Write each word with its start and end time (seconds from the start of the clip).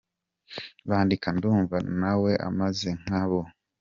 Bandika: 0.87 1.27
Ndumva 1.35 1.77
na 1.99 2.11
we 2.21 2.31
ameze 2.47 2.89
nka 3.01 3.23
bo. 3.29 3.41